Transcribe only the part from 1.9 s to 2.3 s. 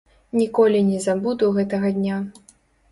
дня.